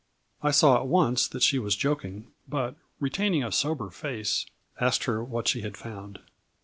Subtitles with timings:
[0.41, 4.47] I saw at once that she was joking, but retaining a sober face,
[4.79, 6.17] asked her what she had found.